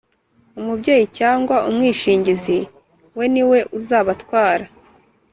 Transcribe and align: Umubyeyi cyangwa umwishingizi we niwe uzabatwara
Umubyeyi 0.59 1.05
cyangwa 1.19 1.55
umwishingizi 1.69 2.57
we 3.17 3.25
niwe 3.33 3.59
uzabatwara 3.77 4.65